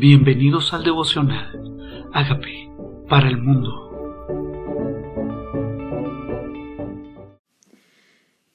Bienvenidos 0.00 0.72
al 0.72 0.82
devocional. 0.82 2.08
Hágame 2.14 2.72
para 3.06 3.28
el 3.28 3.36
mundo. 3.36 3.68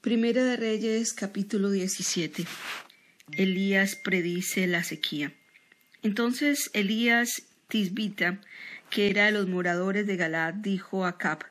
Primera 0.02 0.44
de 0.44 0.58
Reyes 0.58 1.14
capítulo 1.14 1.70
17. 1.70 2.46
Elías 3.34 3.96
predice 3.96 4.66
la 4.66 4.84
sequía. 4.84 5.34
Entonces 6.02 6.72
Elías 6.74 7.44
Tisbita, 7.68 8.42
que 8.90 9.12
era 9.12 9.26
de 9.26 9.32
los 9.32 9.48
moradores 9.48 10.08
de 10.08 10.18
Galad, 10.18 10.56
dijo 10.56 11.06
a 11.06 11.20
Cap, 11.20 11.44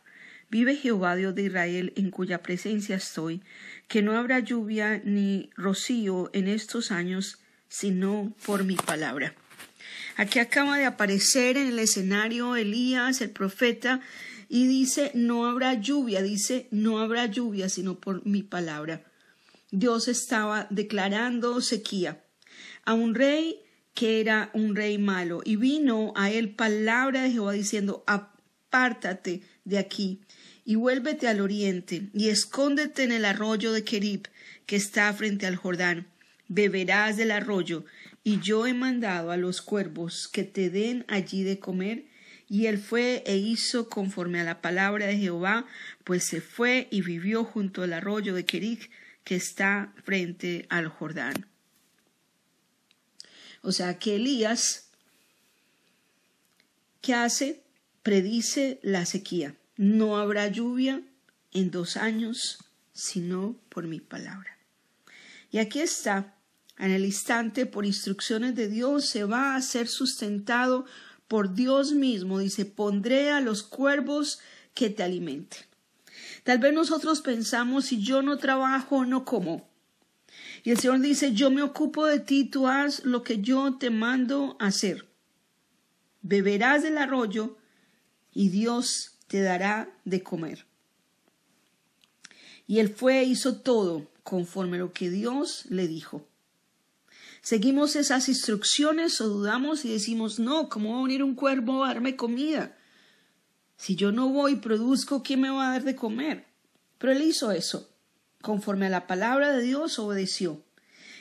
Vive 0.51 0.75
Jehová 0.75 1.15
Dios 1.15 1.37
de 1.37 1.45
Israel, 1.45 1.93
en 1.95 2.11
cuya 2.11 2.43
presencia 2.43 2.97
estoy, 2.97 3.43
que 3.87 4.03
no 4.03 4.17
habrá 4.17 4.41
lluvia 4.41 5.01
ni 5.05 5.51
rocío 5.57 6.31
en 6.33 6.49
estos 6.49 6.91
años, 6.91 7.39
sino 7.69 8.35
por 8.45 8.65
mi 8.65 8.75
palabra. 8.75 9.37
Aquí 10.17 10.39
acaba 10.39 10.79
de 10.79 10.85
aparecer 10.85 11.57
en 11.57 11.69
el 11.69 11.79
escenario 11.79 12.57
Elías, 12.57 13.21
el 13.21 13.31
profeta, 13.31 14.01
y 14.49 14.67
dice, 14.67 15.11
no 15.15 15.47
habrá 15.47 15.75
lluvia, 15.75 16.23
dice, 16.23 16.69
no 16.71 17.01
habrá 17.01 17.27
lluvia, 17.27 17.69
sino 17.69 17.99
por 17.99 18.25
mi 18.27 18.43
palabra. 18.43 19.03
Dios 19.71 20.09
estaba 20.09 20.67
declarando 20.71 21.61
sequía 21.61 22.23
a 22.85 22.95
un 22.95 23.15
rey 23.15 23.61
que 23.95 24.21
era 24.21 24.51
un 24.55 24.75
rey 24.75 24.99
malo, 24.99 25.41
y 25.45 25.57
vino 25.57 26.13
a 26.17 26.31
él 26.31 26.55
palabra 26.55 27.23
de 27.23 27.31
Jehová 27.31 27.53
diciendo, 27.53 28.05
apártate 28.07 29.43
de 29.65 29.79
aquí 29.79 30.21
y 30.65 30.75
vuélvete 30.77 31.29
al 31.29 31.41
oriente 31.41 32.09
y 32.13 32.29
escóndete 32.29 33.05
en 33.05 33.13
el 33.13 33.25
arroyo 33.25 33.73
de 33.73 33.85
Kerib 33.85 34.29
que 34.67 34.77
está 34.77 35.13
frente 35.13 35.47
al 35.47 35.57
Jordán. 35.57 36.09
Beberás 36.49 37.17
del 37.17 37.31
arroyo 37.31 37.85
y 38.25 38.41
yo 38.41 38.67
he 38.67 38.73
mandado 38.73 39.31
a 39.31 39.37
los 39.37 39.61
cuervos 39.61 40.29
que 40.29 40.45
te 40.45 40.71
den 40.71 41.05
allí 41.09 41.45
de 41.45 41.59
comer. 41.59 42.07
Y 42.49 42.67
él 42.67 42.79
fue 42.79 43.23
e 43.27 43.37
hizo 43.37 43.89
conforme 43.89 44.41
a 44.41 44.45
la 44.45 44.63
palabra 44.63 45.07
de 45.07 45.19
Jehová, 45.19 45.67
pues 46.05 46.25
se 46.25 46.41
fue 46.41 46.89
y 46.91 47.03
vivió 47.03 47.45
junto 47.45 47.83
al 47.83 47.93
arroyo 47.93 48.35
de 48.35 48.45
Kerib 48.47 48.89
que 49.25 49.37
está 49.37 49.93
frente 50.05 50.67
al 50.71 50.89
Jordán. 50.89 51.47
O 53.63 53.73
sea 53.73 53.99
que 53.99 54.17
Elías, 54.17 54.91
¿qué 57.01 57.15
hace? 57.15 57.63
Predice 58.03 58.79
la 58.83 59.07
sequía. 59.07 59.55
No 59.77 60.19
habrá 60.19 60.49
lluvia 60.49 61.03
en 61.53 61.71
dos 61.71 61.97
años, 61.97 62.59
sino 62.93 63.57
por 63.69 63.87
mi 63.87 64.01
palabra. 64.01 64.59
Y 65.51 65.59
aquí 65.59 65.81
está, 65.81 66.35
en 66.79 66.91
el 66.91 67.05
instante, 67.05 67.67
por 67.67 67.87
instrucciones 67.87 68.55
de 68.55 68.69
Dios, 68.69 69.07
se 69.07 69.25
va 69.25 69.55
a 69.55 69.63
ser 69.63 69.89
sustentado 69.89 70.85
por 71.29 71.55
Dios 71.55 71.93
mismo. 71.93 72.39
Dice, 72.39 72.65
pondré 72.65 73.31
a 73.31 73.41
los 73.41 73.63
cuervos 73.63 74.41
que 74.75 74.91
te 74.91 75.03
alimenten. 75.03 75.63
Tal 76.43 76.59
vez 76.59 76.75
nosotros 76.75 77.21
pensamos, 77.21 77.87
si 77.87 78.03
yo 78.03 78.23
no 78.23 78.39
trabajo, 78.39 79.07
no 79.07 79.25
como. 79.25 79.69
Y 80.63 80.71
el 80.71 80.79
Señor 80.79 81.01
dice, 81.01 81.33
yo 81.33 81.51
me 81.51 81.63
ocupo 81.63 82.07
de 82.07 82.21
ti, 82.21 82.45
tú 82.45 82.67
haz 82.67 83.05
lo 83.05 83.23
que 83.23 83.41
yo 83.41 83.77
te 83.79 83.91
mando 83.91 84.57
hacer. 84.59 85.09
Beberás 86.23 86.83
del 86.83 86.99
arroyo 86.99 87.57
y 88.33 88.49
Dios 88.49 89.19
te 89.27 89.43
dará 89.43 89.91
de 90.05 90.23
comer. 90.23 90.67
Y 92.67 92.79
él 92.79 92.89
fue 92.89 93.21
e 93.21 93.25
hizo 93.25 93.57
todo 93.57 94.11
conforme 94.23 94.79
a 94.79 94.81
lo 94.81 94.93
que 94.93 95.11
Dios 95.11 95.67
le 95.69 95.87
dijo. 95.87 96.27
Seguimos 97.45 97.95
esas 97.95 98.31
instrucciones 98.31 99.21
o 99.21 99.29
dudamos 99.29 99.85
y 99.85 99.93
decimos, 99.93 100.39
no, 100.39 100.71
¿cómo 100.71 100.95
va 100.95 101.01
a 101.01 101.03
venir 101.03 101.23
un 101.23 101.35
cuervo 101.35 101.85
a 101.85 101.89
darme 101.89 102.17
comida? 102.17 102.75
Si 103.77 103.97
yo 103.97 104.13
no 104.13 104.31
voy 104.31 104.53
y 104.53 104.57
produzco, 104.57 105.23
¿quién 105.23 105.43
me 105.43 105.51
va 105.51 105.69
a 105.69 105.73
dar 105.73 105.85
de 105.85 105.95
comer? 105.95 106.47
Pero 106.97 107.13
él 107.13 107.21
hizo 107.21 107.53
eso. 107.53 107.91
Conforme 108.41 108.87
a 108.87 108.89
la 108.89 109.07
palabra 109.07 109.53
de 109.53 109.61
Dios 109.61 109.99
obedeció. 109.99 110.63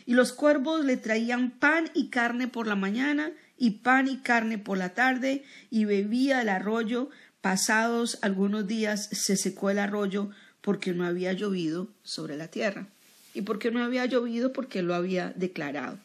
Y 0.06 0.14
los 0.14 0.32
cuervos 0.32 0.86
le 0.86 0.96
traían 0.96 1.52
pan 1.52 1.92
y 1.94 2.08
carne 2.08 2.48
por 2.48 2.68
la 2.68 2.76
mañana 2.76 3.34
y 3.58 3.72
pan 3.72 4.08
y 4.08 4.20
carne 4.20 4.58
por 4.58 4.78
la 4.78 4.94
tarde 4.94 5.44
y 5.70 5.84
bebía 5.84 6.42
el 6.42 6.48
arroyo 6.48 7.10
Pasados 7.44 8.20
algunos 8.22 8.68
días 8.68 9.10
se 9.12 9.36
secó 9.36 9.70
el 9.70 9.78
arroyo 9.78 10.30
porque 10.62 10.94
no 10.94 11.06
había 11.06 11.34
llovido 11.34 11.90
sobre 12.02 12.38
la 12.38 12.48
tierra. 12.48 12.88
¿Y 13.34 13.42
por 13.42 13.60
qué 13.60 13.70
no 13.70 13.84
había 13.84 14.06
llovido? 14.06 14.54
Porque 14.54 14.82
lo 14.82 14.96
había 14.96 15.34
declarado. 15.36 16.00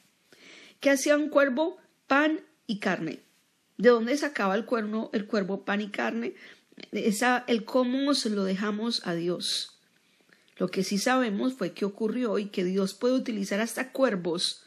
¿Qué 0.80 0.90
hacía 0.90 1.16
un 1.16 1.28
cuervo? 1.28 1.78
Pan 2.06 2.40
y 2.66 2.78
carne. 2.78 3.20
¿De 3.76 3.90
dónde 3.90 4.16
sacaba 4.16 4.54
el 4.54 4.64
cuervo, 4.64 5.10
el 5.12 5.26
cuervo 5.26 5.64
pan 5.64 5.80
y 5.80 5.88
carne? 5.88 6.34
Esa, 6.92 7.44
el 7.46 7.64
cómo 7.64 8.14
se 8.14 8.30
lo 8.30 8.44
dejamos 8.44 9.06
a 9.06 9.14
Dios. 9.14 9.78
Lo 10.56 10.68
que 10.68 10.82
sí 10.82 10.98
sabemos 10.98 11.54
fue 11.54 11.72
que 11.72 11.84
ocurrió 11.84 12.38
y 12.38 12.46
que 12.46 12.64
Dios 12.64 12.94
puede 12.94 13.14
utilizar 13.14 13.60
hasta 13.60 13.92
cuervos 13.92 14.64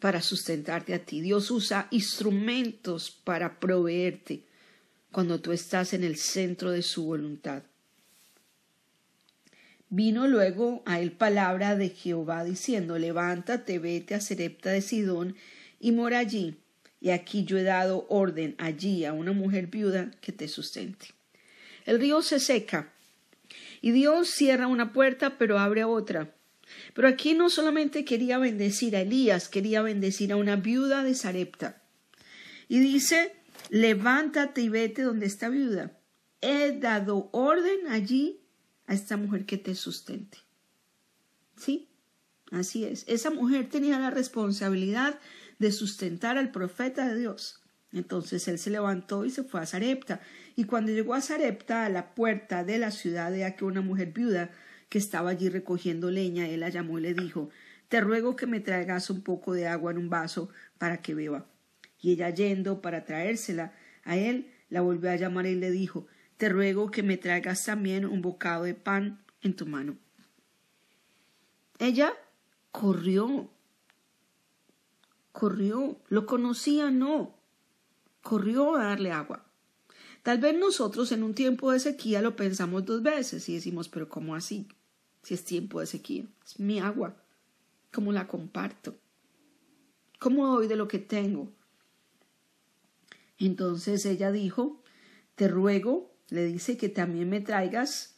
para 0.00 0.20
sustentarte 0.20 0.92
a 0.92 1.04
ti. 1.04 1.22
Dios 1.22 1.50
usa 1.50 1.88
instrumentos 1.90 3.10
para 3.10 3.58
proveerte 3.58 4.44
cuando 5.10 5.40
tú 5.40 5.52
estás 5.52 5.94
en 5.94 6.04
el 6.04 6.16
centro 6.16 6.70
de 6.70 6.82
su 6.82 7.04
voluntad. 7.04 7.62
Vino 9.96 10.26
luego 10.26 10.82
a 10.86 10.98
él 10.98 11.12
palabra 11.12 11.76
de 11.76 11.88
Jehová 11.88 12.42
diciendo, 12.42 12.98
levántate, 12.98 13.78
vete 13.78 14.16
a 14.16 14.20
Serepta 14.20 14.72
de 14.72 14.82
Sidón 14.82 15.36
y 15.78 15.92
mora 15.92 16.18
allí, 16.18 16.56
y 17.00 17.10
aquí 17.10 17.44
yo 17.44 17.58
he 17.58 17.62
dado 17.62 18.04
orden 18.08 18.56
allí 18.58 19.04
a 19.04 19.12
una 19.12 19.30
mujer 19.30 19.68
viuda 19.68 20.10
que 20.20 20.32
te 20.32 20.48
sustente. 20.48 21.10
El 21.86 22.00
río 22.00 22.22
se 22.22 22.40
seca, 22.40 22.92
y 23.80 23.92
Dios 23.92 24.30
cierra 24.30 24.66
una 24.66 24.92
puerta, 24.92 25.38
pero 25.38 25.60
abre 25.60 25.84
otra. 25.84 26.34
Pero 26.92 27.06
aquí 27.06 27.34
no 27.34 27.48
solamente 27.48 28.04
quería 28.04 28.38
bendecir 28.38 28.96
a 28.96 29.02
Elías, 29.02 29.48
quería 29.48 29.80
bendecir 29.80 30.32
a 30.32 30.36
una 30.36 30.56
viuda 30.56 31.04
de 31.04 31.14
Sarepta. 31.14 31.80
Y 32.66 32.80
dice 32.80 33.30
levántate 33.70 34.60
y 34.60 34.68
vete 34.70 35.02
donde 35.02 35.26
está 35.26 35.48
viuda. 35.50 35.92
He 36.40 36.72
dado 36.80 37.28
orden 37.30 37.86
allí 37.86 38.40
a 38.86 38.94
esta 38.94 39.16
mujer 39.16 39.46
que 39.46 39.58
te 39.58 39.74
sustente. 39.74 40.38
¿Sí? 41.56 41.88
Así 42.50 42.84
es. 42.84 43.04
Esa 43.08 43.30
mujer 43.30 43.68
tenía 43.68 43.98
la 43.98 44.10
responsabilidad 44.10 45.18
de 45.58 45.72
sustentar 45.72 46.38
al 46.38 46.50
profeta 46.50 47.08
de 47.08 47.18
Dios. 47.18 47.60
Entonces 47.92 48.46
él 48.48 48.58
se 48.58 48.70
levantó 48.70 49.24
y 49.24 49.30
se 49.30 49.44
fue 49.44 49.60
a 49.60 49.66
Sarepta. 49.66 50.20
Y 50.56 50.64
cuando 50.64 50.92
llegó 50.92 51.14
a 51.14 51.20
Sarepta, 51.20 51.84
a 51.84 51.88
la 51.88 52.14
puerta 52.14 52.64
de 52.64 52.78
la 52.78 52.90
ciudad, 52.90 53.30
de 53.30 53.54
que 53.56 53.64
una 53.64 53.80
mujer 53.80 54.12
viuda 54.12 54.50
que 54.88 54.98
estaba 54.98 55.30
allí 55.30 55.48
recogiendo 55.48 56.10
leña, 56.10 56.48
él 56.48 56.60
la 56.60 56.68
llamó 56.68 56.98
y 56.98 57.02
le 57.02 57.14
dijo, 57.14 57.50
Te 57.88 58.00
ruego 58.00 58.36
que 58.36 58.46
me 58.46 58.60
traigas 58.60 59.10
un 59.10 59.22
poco 59.22 59.52
de 59.54 59.66
agua 59.66 59.92
en 59.92 59.98
un 59.98 60.10
vaso 60.10 60.48
para 60.78 61.00
que 61.00 61.14
beba 61.14 61.46
y 62.04 62.12
ella 62.12 62.28
yendo 62.28 62.82
para 62.82 63.06
traérsela 63.06 63.72
a 64.02 64.18
él, 64.18 64.52
la 64.68 64.82
volvió 64.82 65.10
a 65.10 65.16
llamar 65.16 65.46
y 65.46 65.54
le 65.54 65.70
dijo 65.70 66.06
Te 66.36 66.48
ruego 66.48 66.90
que 66.90 67.02
me 67.02 67.16
traigas 67.16 67.64
también 67.64 68.04
un 68.04 68.22
bocado 68.22 68.64
de 68.64 68.74
pan 68.74 69.24
en 69.42 69.54
tu 69.54 69.66
mano. 69.66 69.96
Ella 71.78 72.12
corrió, 72.70 73.50
corrió, 75.32 76.00
lo 76.08 76.26
conocía, 76.26 76.90
no, 76.90 77.34
corrió 78.22 78.76
a 78.76 78.84
darle 78.84 79.12
agua. 79.12 79.44
Tal 80.22 80.38
vez 80.38 80.58
nosotros 80.58 81.12
en 81.12 81.22
un 81.22 81.34
tiempo 81.34 81.70
de 81.70 81.80
sequía 81.80 82.22
lo 82.22 82.34
pensamos 82.34 82.86
dos 82.86 83.02
veces 83.02 83.48
y 83.48 83.54
decimos, 83.54 83.88
pero 83.88 84.08
¿cómo 84.08 84.34
así? 84.34 84.68
Si 85.22 85.34
es 85.34 85.44
tiempo 85.44 85.80
de 85.80 85.86
sequía, 85.86 86.24
es 86.44 86.58
mi 86.58 86.80
agua, 86.80 87.16
¿cómo 87.92 88.12
la 88.12 88.26
comparto? 88.26 88.96
¿Cómo 90.18 90.46
doy 90.46 90.66
de 90.66 90.76
lo 90.76 90.88
que 90.88 90.98
tengo? 90.98 91.52
Entonces 93.38 94.06
ella 94.06 94.32
dijo, 94.32 94.82
te 95.34 95.48
ruego, 95.48 96.13
le 96.34 96.44
dice 96.46 96.76
que 96.76 96.88
también 96.88 97.30
me 97.30 97.40
traigas 97.40 98.16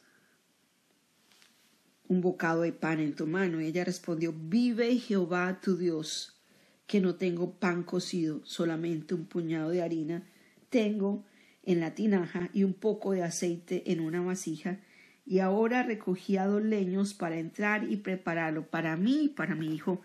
un 2.09 2.21
bocado 2.21 2.63
de 2.63 2.73
pan 2.73 3.01
en 3.01 3.15
tu 3.15 3.27
mano. 3.27 3.61
Y 3.61 3.67
ella 3.67 3.85
respondió, 3.85 4.35
vive 4.37 4.97
Jehová 4.99 5.61
tu 5.61 5.77
Dios, 5.77 6.41
que 6.87 7.01
no 7.01 7.17
tengo 7.17 7.53
pan 7.53 7.83
cocido, 7.83 8.41
solamente 8.45 9.15
un 9.15 9.27
puñado 9.27 9.71
de 9.71 9.83
harina 9.83 10.25
tengo 10.71 11.25
en 11.63 11.81
la 11.81 11.95
tinaja 11.95 12.51
y 12.53 12.65
un 12.65 12.75
poco 12.75 13.13
de 13.13 13.23
aceite 13.23 13.93
en 13.93 14.01
una 14.01 14.21
vasija. 14.21 14.81
Y 15.25 15.41
ahora 15.41 15.83
recogí 15.83 16.37
dos 16.37 16.62
leños 16.62 17.15
para 17.15 17.39
entrar 17.39 17.91
y 17.91 17.97
prepararlo 17.97 18.67
para 18.67 18.97
mí 18.97 19.25
y 19.25 19.29
para 19.29 19.55
mi 19.55 19.75
hijo, 19.75 20.01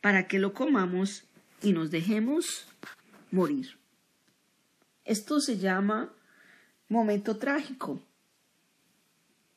para 0.00 0.26
que 0.26 0.38
lo 0.38 0.52
comamos 0.52 1.24
y 1.62 1.72
nos 1.72 1.90
dejemos 1.90 2.66
morir. 3.30 3.78
Esto 5.04 5.40
se 5.40 5.58
llama 5.58 6.15
momento 6.88 7.36
trágico. 7.36 8.00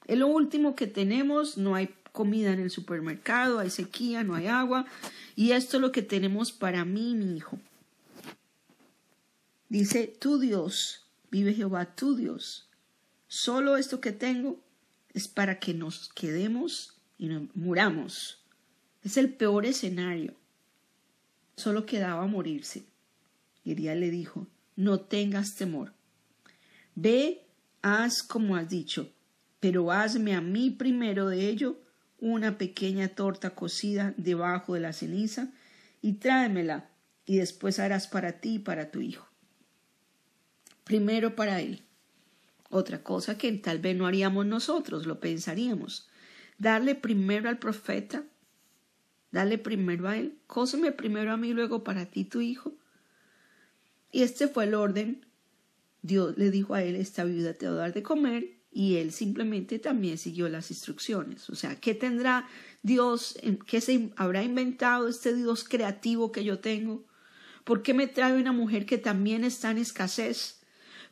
Es 0.06 0.18
lo 0.18 0.28
último 0.28 0.76
que 0.76 0.88
tenemos, 0.88 1.58
no 1.58 1.76
hay 1.76 1.94
comida 2.12 2.52
en 2.52 2.60
el 2.60 2.72
supermercado, 2.72 3.60
hay 3.60 3.70
sequía, 3.70 4.24
no 4.24 4.36
hay 4.36 4.48
agua, 4.48 4.86
y 5.36 5.52
esto 5.52 5.78
es 5.78 5.82
lo 5.82 5.92
que 5.92 6.02
tenemos 6.02 6.52
para 6.52 6.84
mí 6.86 7.14
mi 7.14 7.38
hijo. 7.38 7.60
Dice, 9.70 10.08
tu 10.08 10.40
Dios, 10.40 11.06
vive 11.30 11.54
Jehová, 11.54 11.86
tu 11.96 12.16
Dios. 12.16 12.68
Solo 13.28 13.78
esto 13.78 14.02
que 14.02 14.12
tengo 14.12 14.60
es 15.14 15.28
para 15.28 15.60
que 15.60 15.76
nos 15.76 16.10
quedemos 16.10 16.98
y 17.20 17.30
muramos. 17.54 18.40
Es 19.04 19.18
el 19.18 19.32
peor 19.32 19.68
escenario. 19.68 20.34
Solo 21.56 21.86
quedaba 21.86 22.26
morirse. 22.26 22.84
Y 23.64 23.74
Elías 23.74 23.98
le 23.98 24.10
dijo, 24.10 24.48
no 24.76 25.02
tengas 25.02 25.56
temor. 25.56 25.94
Ve, 27.02 27.48
haz 27.82 28.24
como 28.24 28.58
has 28.58 28.68
dicho, 28.68 29.10
pero 29.62 29.90
hazme 29.90 30.36
a 30.36 30.42
mí 30.42 30.70
primero 30.70 31.30
de 31.30 31.48
ello 31.48 31.80
una 32.20 32.58
pequeña 32.58 33.08
torta 33.08 33.52
cocida 33.52 34.14
debajo 34.18 34.74
de 34.74 34.82
la 34.82 34.92
ceniza 34.92 35.54
y 36.02 36.14
tráemela 36.14 36.90
y 37.26 37.38
después 37.38 37.80
harás 37.80 38.08
para 38.10 38.42
ti 38.42 38.56
y 38.56 38.60
para 38.60 38.92
tu 38.92 39.00
hijo. 39.00 39.26
Primero 40.84 41.38
para 41.38 41.62
él. 41.62 41.84
Otra 42.70 43.02
cosa 43.02 43.38
que 43.38 43.50
tal 43.54 43.80
vez 43.80 43.96
no 43.96 44.06
haríamos 44.06 44.46
nosotros, 44.46 45.06
lo 45.06 45.22
pensaríamos. 45.22 46.10
Darle 46.58 46.96
primero 46.96 47.48
al 47.48 47.60
profeta, 47.60 48.26
darle 49.32 49.58
primero 49.58 50.10
a 50.10 50.18
él, 50.18 50.38
cóseme 50.48 50.92
primero 50.92 51.32
a 51.32 51.38
mí, 51.38 51.54
luego 51.54 51.82
para 51.82 52.08
ti, 52.08 52.26
tu 52.26 52.42
hijo. 52.42 52.74
Y 54.12 54.24
este 54.24 54.50
fue 54.50 54.66
el 54.66 54.74
orden. 54.74 55.29
Dios 56.10 56.38
le 56.38 56.50
dijo 56.50 56.74
a 56.74 56.84
él, 56.84 56.96
esta 56.96 57.24
viuda 57.24 57.54
te 57.54 57.68
va 57.68 57.74
a 57.74 57.76
dar 57.76 57.94
de 57.94 58.02
comer, 58.02 58.60
y 58.72 58.98
él 58.98 59.12
simplemente 59.12 59.80
también 59.80 60.18
siguió 60.18 60.50
las 60.50 60.72
instrucciones. 60.72 61.50
O 61.50 61.56
sea, 61.56 61.80
¿qué 61.80 61.94
tendrá 61.94 62.48
Dios, 62.84 63.38
qué 63.66 63.82
se 63.82 64.12
habrá 64.16 64.44
inventado 64.44 65.08
este 65.08 65.36
Dios 65.36 65.64
creativo 65.64 66.32
que 66.32 66.44
yo 66.44 66.60
tengo? 66.60 67.06
¿Por 67.64 67.82
qué 67.84 67.94
me 67.94 68.08
trae 68.08 68.34
una 68.34 68.52
mujer 68.52 68.86
que 68.86 68.98
también 68.98 69.44
está 69.44 69.72
en 69.72 69.78
escasez? 69.78 70.62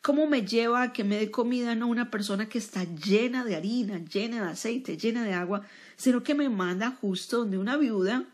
¿Cómo 0.02 0.28
me 0.28 0.46
lleva 0.46 0.84
a 0.84 0.94
que 0.94 1.04
me 1.04 1.18
dé 1.18 1.32
comida 1.32 1.76
no 1.76 1.88
una 1.88 2.12
persona 2.12 2.48
que 2.48 2.60
está 2.60 2.84
llena 2.84 3.44
de 3.44 3.56
harina, 3.56 4.00
llena 4.06 4.44
de 4.44 4.52
aceite, 4.52 4.98
llena 4.98 5.24
de 5.24 5.34
agua, 5.34 5.64
sino 5.96 6.24
que 6.24 6.36
me 6.36 6.50
manda 6.50 6.92
justo 6.92 7.40
donde 7.40 7.58
una 7.58 7.78
viuda 7.78 8.26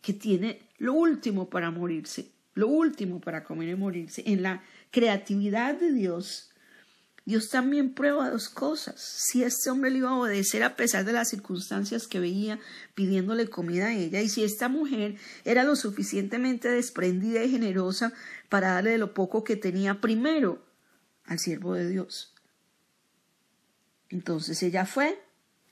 que 0.00 0.12
tiene 0.12 0.60
lo 0.78 0.94
último 0.94 1.50
para 1.50 1.70
morirse, 1.70 2.30
lo 2.54 2.68
último 2.68 3.20
para 3.20 3.42
comer 3.42 3.68
y 3.70 3.74
morirse? 3.74 4.22
En 4.26 4.42
la 4.42 4.62
creatividad 4.94 5.74
de 5.74 5.92
Dios, 5.92 6.50
Dios 7.24 7.48
también 7.48 7.94
prueba 7.94 8.30
dos 8.30 8.48
cosas. 8.48 9.00
Si 9.00 9.42
este 9.42 9.68
hombre 9.68 9.90
le 9.90 9.98
iba 9.98 10.10
a 10.10 10.16
obedecer 10.16 10.62
a 10.62 10.76
pesar 10.76 11.04
de 11.04 11.12
las 11.12 11.30
circunstancias 11.30 12.06
que 12.06 12.20
veía 12.20 12.60
pidiéndole 12.94 13.48
comida 13.48 13.86
a 13.86 13.92
ella, 13.92 14.22
y 14.22 14.28
si 14.28 14.44
esta 14.44 14.68
mujer 14.68 15.16
era 15.44 15.64
lo 15.64 15.74
suficientemente 15.74 16.68
desprendida 16.68 17.42
y 17.42 17.50
generosa 17.50 18.12
para 18.48 18.74
darle 18.74 18.90
de 18.90 18.98
lo 18.98 19.14
poco 19.14 19.42
que 19.42 19.56
tenía 19.56 20.00
primero 20.00 20.64
al 21.24 21.40
siervo 21.40 21.74
de 21.74 21.90
Dios. 21.90 22.32
Entonces 24.10 24.62
ella 24.62 24.86
fue 24.86 25.20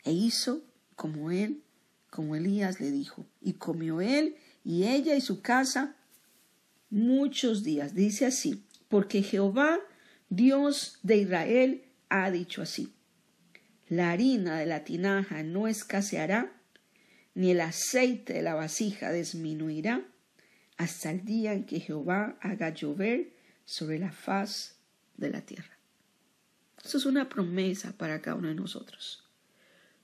e 0.02 0.10
hizo 0.10 0.64
como 0.96 1.30
él, 1.30 1.62
como 2.10 2.34
Elías 2.34 2.80
le 2.80 2.90
dijo, 2.90 3.24
y 3.40 3.52
comió 3.52 4.00
él 4.00 4.34
y 4.64 4.88
ella 4.88 5.14
y 5.14 5.20
su 5.20 5.42
casa 5.42 5.94
muchos 6.90 7.62
días. 7.62 7.94
Dice 7.94 8.26
así, 8.26 8.64
porque 8.92 9.22
Jehová 9.22 9.80
Dios 10.28 10.98
de 11.02 11.16
Israel 11.16 11.82
ha 12.10 12.30
dicho 12.30 12.60
así. 12.60 12.92
La 13.88 14.10
harina 14.10 14.58
de 14.58 14.66
la 14.66 14.84
tinaja 14.84 15.42
no 15.42 15.66
escaseará, 15.66 16.52
ni 17.34 17.52
el 17.52 17.62
aceite 17.62 18.34
de 18.34 18.42
la 18.42 18.52
vasija 18.52 19.10
disminuirá, 19.10 20.02
hasta 20.76 21.10
el 21.10 21.24
día 21.24 21.54
en 21.54 21.64
que 21.64 21.80
Jehová 21.80 22.36
haga 22.42 22.68
llover 22.68 23.32
sobre 23.64 23.98
la 23.98 24.12
faz 24.12 24.76
de 25.16 25.30
la 25.30 25.40
tierra. 25.40 25.78
Eso 26.84 26.98
es 26.98 27.06
una 27.06 27.30
promesa 27.30 27.96
para 27.96 28.20
cada 28.20 28.36
uno 28.36 28.48
de 28.48 28.56
nosotros. 28.56 29.26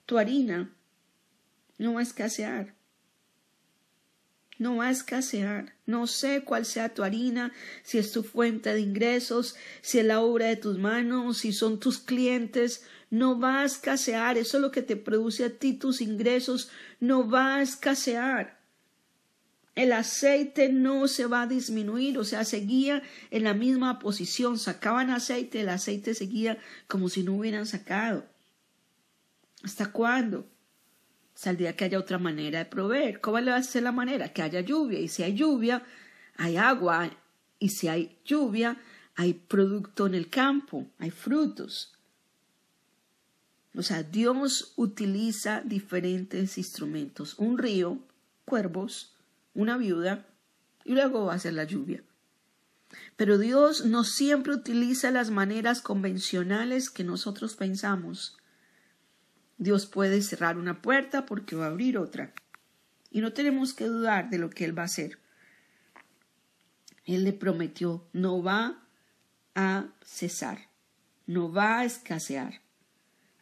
Tu 0.06 0.16
harina 0.16 0.74
no 1.76 1.92
va 1.92 2.00
a 2.00 2.04
escasear, 2.04 2.74
no 4.58 4.76
va 4.76 4.88
a 4.88 4.90
escasear. 4.90 5.74
No 5.86 6.06
sé 6.06 6.42
cuál 6.44 6.64
sea 6.64 6.92
tu 6.92 7.02
harina, 7.02 7.52
si 7.82 7.98
es 7.98 8.12
tu 8.12 8.22
fuente 8.22 8.74
de 8.74 8.80
ingresos, 8.80 9.56
si 9.80 9.98
es 9.98 10.04
la 10.04 10.20
obra 10.20 10.46
de 10.46 10.56
tus 10.56 10.78
manos, 10.78 11.38
si 11.38 11.52
son 11.52 11.78
tus 11.80 11.98
clientes. 11.98 12.84
No 13.10 13.38
va 13.38 13.60
a 13.60 13.64
escasear. 13.64 14.36
Eso 14.36 14.58
es 14.58 14.60
lo 14.60 14.70
que 14.70 14.82
te 14.82 14.96
produce 14.96 15.44
a 15.44 15.50
ti 15.50 15.72
tus 15.72 16.00
ingresos. 16.00 16.70
No 17.00 17.28
va 17.28 17.56
a 17.56 17.62
escasear. 17.62 18.58
El 19.74 19.92
aceite 19.92 20.70
no 20.70 21.06
se 21.06 21.26
va 21.26 21.42
a 21.42 21.46
disminuir, 21.46 22.18
o 22.18 22.24
sea, 22.24 22.44
seguía 22.44 23.00
en 23.30 23.44
la 23.44 23.54
misma 23.54 24.00
posición. 24.00 24.58
Sacaban 24.58 25.10
aceite, 25.10 25.60
el 25.60 25.68
aceite 25.68 26.14
seguía 26.14 26.58
como 26.88 27.08
si 27.08 27.22
no 27.22 27.34
hubieran 27.34 27.64
sacado. 27.64 28.26
¿Hasta 29.62 29.92
cuándo? 29.92 30.48
Al 31.46 31.56
día 31.56 31.76
que 31.76 31.84
haya 31.84 31.98
otra 31.98 32.18
manera 32.18 32.58
de 32.58 32.64
proveer. 32.64 33.20
¿Cómo 33.20 33.38
le 33.38 33.52
va 33.52 33.58
a 33.58 33.62
ser 33.62 33.84
la 33.84 33.92
manera? 33.92 34.32
Que 34.32 34.42
haya 34.42 34.60
lluvia. 34.60 34.98
Y 34.98 35.08
si 35.08 35.22
hay 35.22 35.34
lluvia, 35.34 35.84
hay 36.36 36.56
agua. 36.56 37.10
Y 37.58 37.68
si 37.70 37.88
hay 37.88 38.18
lluvia, 38.24 38.80
hay 39.14 39.34
producto 39.34 40.06
en 40.06 40.14
el 40.14 40.28
campo, 40.28 40.86
hay 40.98 41.10
frutos. 41.10 41.92
O 43.74 43.82
sea, 43.82 44.02
Dios 44.02 44.72
utiliza 44.76 45.62
diferentes 45.64 46.58
instrumentos. 46.58 47.34
Un 47.38 47.58
río, 47.58 47.98
cuervos, 48.44 49.14
una 49.54 49.76
viuda, 49.76 50.26
y 50.84 50.94
luego 50.94 51.26
va 51.26 51.34
a 51.34 51.38
ser 51.38 51.54
la 51.54 51.64
lluvia. 51.64 52.02
Pero 53.16 53.38
Dios 53.38 53.84
no 53.84 54.04
siempre 54.04 54.54
utiliza 54.54 55.10
las 55.10 55.30
maneras 55.30 55.82
convencionales 55.82 56.88
que 56.88 57.04
nosotros 57.04 57.56
pensamos. 57.56 58.37
Dios 59.58 59.86
puede 59.86 60.22
cerrar 60.22 60.56
una 60.56 60.80
puerta 60.80 61.26
porque 61.26 61.56
va 61.56 61.66
a 61.66 61.68
abrir 61.70 61.98
otra. 61.98 62.32
Y 63.10 63.20
no 63.20 63.32
tenemos 63.32 63.74
que 63.74 63.86
dudar 63.86 64.30
de 64.30 64.38
lo 64.38 64.50
que 64.50 64.64
Él 64.64 64.78
va 64.78 64.82
a 64.82 64.86
hacer. 64.86 65.18
Él 67.04 67.24
le 67.24 67.32
prometió, 67.32 68.06
no 68.12 68.42
va 68.42 68.82
a 69.54 69.86
cesar, 70.04 70.68
no 71.26 71.50
va 71.50 71.80
a 71.80 71.84
escasear 71.84 72.60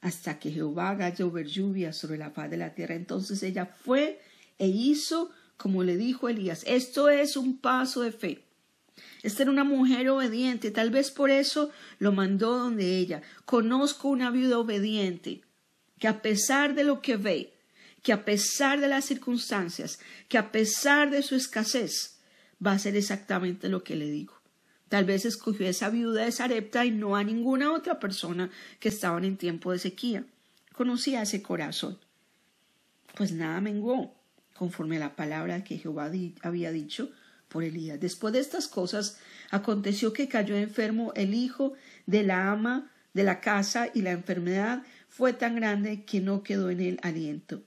hasta 0.00 0.38
que 0.38 0.52
Jehová 0.52 0.90
haga 0.90 1.12
llover 1.12 1.46
lluvia 1.46 1.92
sobre 1.92 2.16
la 2.16 2.30
faz 2.30 2.48
de 2.48 2.56
la 2.56 2.74
tierra. 2.74 2.94
Entonces 2.94 3.42
ella 3.42 3.66
fue 3.66 4.20
e 4.58 4.68
hizo 4.68 5.30
como 5.56 5.82
le 5.82 5.96
dijo 5.96 6.28
Elías. 6.28 6.62
Esto 6.66 7.08
es 7.08 7.36
un 7.36 7.58
paso 7.58 8.02
de 8.02 8.12
fe. 8.12 8.44
Esta 9.22 9.42
era 9.42 9.50
una 9.50 9.64
mujer 9.64 10.08
obediente, 10.08 10.70
tal 10.70 10.90
vez 10.90 11.10
por 11.10 11.30
eso 11.30 11.70
lo 11.98 12.12
mandó 12.12 12.56
donde 12.56 12.98
ella. 12.98 13.20
Conozco 13.44 14.08
una 14.08 14.30
viuda 14.30 14.58
obediente 14.58 15.42
que 15.98 16.08
a 16.08 16.22
pesar 16.22 16.74
de 16.74 16.84
lo 16.84 17.00
que 17.00 17.16
ve, 17.16 17.52
que 18.02 18.12
a 18.12 18.24
pesar 18.24 18.80
de 18.80 18.88
las 18.88 19.04
circunstancias, 19.04 19.98
que 20.28 20.38
a 20.38 20.52
pesar 20.52 21.10
de 21.10 21.22
su 21.22 21.34
escasez, 21.34 22.18
va 22.64 22.72
a 22.72 22.74
hacer 22.74 22.96
exactamente 22.96 23.68
lo 23.68 23.82
que 23.82 23.96
le 23.96 24.10
digo. 24.10 24.34
Tal 24.88 25.04
vez 25.04 25.24
escogió 25.24 25.66
esa 25.66 25.90
viuda 25.90 26.24
de 26.24 26.32
Sarepta 26.32 26.84
y 26.84 26.92
no 26.92 27.16
a 27.16 27.24
ninguna 27.24 27.72
otra 27.72 27.98
persona 27.98 28.50
que 28.78 28.88
estaban 28.88 29.24
en 29.24 29.36
tiempo 29.36 29.72
de 29.72 29.78
sequía. 29.78 30.24
Conocía 30.72 31.22
ese 31.22 31.42
corazón. 31.42 31.98
Pues 33.16 33.32
nada 33.32 33.60
menguó, 33.60 34.14
conforme 34.54 34.96
a 34.96 35.00
la 35.00 35.16
palabra 35.16 35.64
que 35.64 35.78
Jehová 35.78 36.10
había 36.42 36.70
dicho 36.70 37.10
por 37.48 37.64
Elías. 37.64 37.98
Después 37.98 38.32
de 38.32 38.40
estas 38.40 38.68
cosas, 38.68 39.18
aconteció 39.50 40.12
que 40.12 40.28
cayó 40.28 40.56
enfermo 40.56 41.12
el 41.16 41.34
hijo 41.34 41.72
de 42.06 42.22
la 42.22 42.52
ama 42.52 42.90
de 43.14 43.24
la 43.24 43.40
casa 43.40 43.88
y 43.94 44.02
la 44.02 44.10
enfermedad 44.10 44.82
fue 45.08 45.32
tan 45.32 45.56
grande 45.56 46.04
que 46.04 46.20
no 46.20 46.42
quedó 46.42 46.70
en 46.70 46.80
él 46.80 46.98
aliento. 47.02 47.62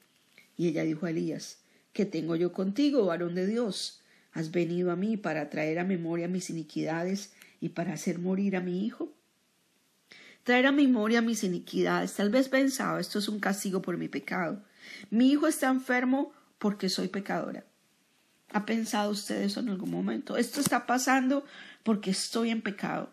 Y 0.58 0.68
ella 0.68 0.84
dijo 0.84 1.06
a 1.06 1.10
Elías, 1.10 1.60
¿qué 1.94 2.06
tengo 2.06 2.36
yo 2.36 2.52
contigo, 2.52 3.06
varón 3.06 3.36
de 3.36 3.48
Dios? 3.48 4.02
¿Has 4.34 4.52
venido 4.52 4.92
a 4.92 4.96
mí 4.96 5.18
para 5.18 5.50
traer 5.50 5.80
a 5.80 5.84
memoria 5.84 6.28
mis 6.28 6.50
iniquidades 6.50 7.34
y 7.62 7.70
para 7.70 7.94
hacer 7.94 8.20
morir 8.20 8.56
a 8.56 8.62
mi 8.62 8.86
hijo? 8.86 9.12
Traer 10.44 10.68
a 10.68 10.72
memoria 10.72 11.22
mis 11.22 11.44
iniquidades. 11.44 12.14
Tal 12.14 12.30
vez 12.30 12.50
pensaba, 12.50 13.00
esto 13.00 13.20
es 13.20 13.28
un 13.28 13.40
castigo 13.40 13.82
por 13.82 13.98
mi 13.98 14.08
pecado. 14.08 14.64
Mi 15.10 15.32
hijo 15.32 15.48
está 15.48 15.70
enfermo 15.70 16.32
porque 16.58 16.90
soy 16.90 17.08
pecadora. 17.08 17.66
¿Ha 18.52 18.66
pensado 18.66 19.12
usted 19.12 19.42
eso 19.42 19.60
en 19.60 19.70
algún 19.70 19.92
momento? 19.92 20.38
Esto 20.38 20.60
está 20.60 20.86
pasando 20.86 21.46
porque 21.84 22.12
estoy 22.12 22.50
en 22.50 22.62
pecado. 22.62 23.12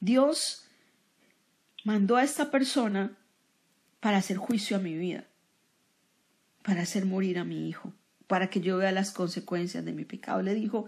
Dios 0.00 0.67
mandó 1.88 2.16
a 2.16 2.22
esta 2.22 2.50
persona 2.50 3.16
para 4.00 4.18
hacer 4.18 4.36
juicio 4.36 4.76
a 4.76 4.78
mi 4.78 4.94
vida, 4.94 5.24
para 6.62 6.82
hacer 6.82 7.06
morir 7.06 7.38
a 7.38 7.44
mi 7.44 7.66
hijo, 7.66 7.94
para 8.26 8.50
que 8.50 8.60
yo 8.60 8.76
vea 8.76 8.92
las 8.92 9.10
consecuencias 9.10 9.86
de 9.86 9.94
mi 9.94 10.04
pecado. 10.04 10.42
Le 10.42 10.54
dijo, 10.54 10.84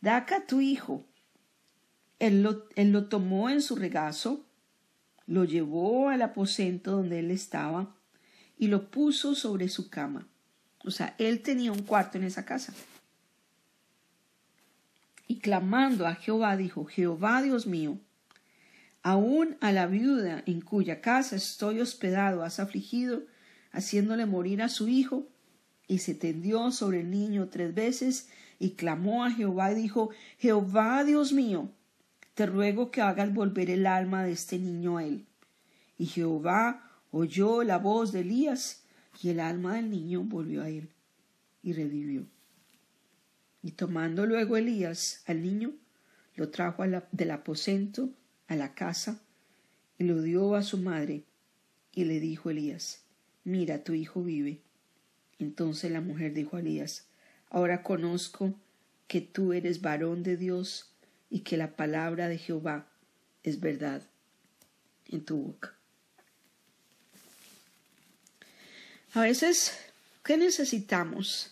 da 0.00 0.16
acá 0.16 0.38
a 0.38 0.46
tu 0.48 0.60
hijo. 0.60 1.06
Él 2.18 2.42
lo, 2.42 2.66
él 2.74 2.90
lo 2.90 3.04
tomó 3.04 3.50
en 3.50 3.62
su 3.62 3.76
regazo, 3.76 4.44
lo 5.28 5.44
llevó 5.44 6.08
al 6.08 6.22
aposento 6.22 6.90
donde 6.90 7.20
él 7.20 7.30
estaba 7.30 7.94
y 8.58 8.66
lo 8.66 8.90
puso 8.90 9.36
sobre 9.36 9.68
su 9.68 9.90
cama. 9.90 10.26
O 10.84 10.90
sea, 10.90 11.14
él 11.18 11.42
tenía 11.42 11.70
un 11.70 11.84
cuarto 11.84 12.18
en 12.18 12.24
esa 12.24 12.44
casa. 12.44 12.74
Y 15.28 15.38
clamando 15.38 16.04
a 16.04 16.16
Jehová 16.16 16.56
dijo, 16.56 16.84
Jehová 16.84 17.42
Dios 17.42 17.68
mío, 17.68 18.00
aún 19.02 19.56
a 19.60 19.72
la 19.72 19.86
viuda 19.86 20.42
en 20.46 20.60
cuya 20.60 21.00
casa 21.00 21.36
estoy 21.36 21.80
hospedado 21.80 22.44
has 22.44 22.60
afligido, 22.60 23.22
haciéndole 23.72 24.26
morir 24.26 24.62
a 24.62 24.68
su 24.68 24.88
hijo. 24.88 25.26
Y 25.88 25.98
se 25.98 26.14
tendió 26.14 26.70
sobre 26.70 27.00
el 27.00 27.10
niño 27.10 27.48
tres 27.48 27.74
veces 27.74 28.28
y 28.58 28.70
clamó 28.70 29.24
a 29.24 29.30
Jehová 29.30 29.72
y 29.72 29.74
dijo, 29.74 30.10
Jehová 30.38 31.04
Dios 31.04 31.32
mío, 31.32 31.70
te 32.34 32.46
ruego 32.46 32.90
que 32.90 33.02
hagas 33.02 33.34
volver 33.34 33.68
el 33.68 33.86
alma 33.86 34.24
de 34.24 34.32
este 34.32 34.58
niño 34.58 34.96
a 34.96 35.04
él. 35.04 35.26
Y 35.98 36.06
Jehová 36.06 36.90
oyó 37.10 37.62
la 37.62 37.78
voz 37.78 38.12
de 38.12 38.20
Elías 38.20 38.84
y 39.22 39.28
el 39.30 39.40
alma 39.40 39.74
del 39.74 39.90
niño 39.90 40.22
volvió 40.22 40.62
a 40.62 40.68
él 40.68 40.88
y 41.62 41.72
revivió. 41.72 42.24
Y 43.62 43.72
tomando 43.72 44.26
luego 44.26 44.56
Elías 44.56 45.22
al 45.26 45.42
niño, 45.42 45.72
lo 46.34 46.48
trajo 46.50 46.84
del 47.12 47.30
aposento 47.30 48.08
a 48.48 48.56
la 48.56 48.74
casa 48.74 49.20
y 49.98 50.04
lo 50.04 50.22
dio 50.22 50.54
a 50.54 50.62
su 50.62 50.78
madre. 50.78 51.24
Y 51.94 52.04
le 52.04 52.20
dijo 52.20 52.50
Elías, 52.50 53.02
mira, 53.44 53.84
tu 53.84 53.92
hijo 53.92 54.22
vive. 54.22 54.60
Entonces 55.38 55.90
la 55.90 56.00
mujer 56.00 56.32
dijo 56.32 56.56
a 56.56 56.60
Elías, 56.60 57.06
ahora 57.50 57.82
conozco 57.82 58.54
que 59.08 59.20
tú 59.20 59.52
eres 59.52 59.82
varón 59.82 60.22
de 60.22 60.36
Dios 60.36 60.90
y 61.28 61.40
que 61.40 61.56
la 61.56 61.76
palabra 61.76 62.28
de 62.28 62.38
Jehová 62.38 62.86
es 63.42 63.60
verdad 63.60 64.02
en 65.08 65.24
tu 65.24 65.36
boca. 65.36 65.74
A 69.14 69.22
veces, 69.22 69.78
¿qué 70.24 70.38
necesitamos? 70.38 71.51